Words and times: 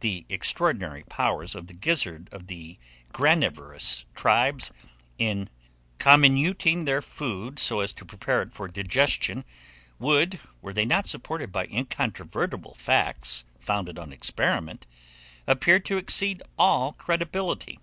The 0.00 0.26
extraordinary 0.28 1.04
powers 1.04 1.54
of 1.54 1.68
the 1.68 1.72
gizzard 1.72 2.28
of 2.32 2.48
the 2.48 2.76
granivorous 3.14 4.04
tribes, 4.14 4.70
in 5.16 5.48
comminuting 5.98 6.84
their 6.84 7.00
food 7.00 7.58
so 7.58 7.80
as 7.80 7.94
to 7.94 8.04
prepare 8.04 8.42
it 8.42 8.52
for 8.52 8.68
digestion, 8.68 9.42
would, 9.98 10.38
were 10.60 10.74
they 10.74 10.84
not 10.84 11.08
supported 11.08 11.50
by 11.50 11.64
incontrovertible 11.64 12.74
facts 12.74 13.46
founded 13.58 13.98
on 13.98 14.12
experiment, 14.12 14.86
appear 15.46 15.80
to 15.80 15.96
exceed 15.96 16.42
all 16.58 16.92
credibility. 16.92 17.78